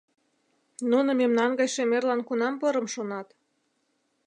[0.91, 3.27] Нуно мемнан гай шемерлан кунам порым шонат?..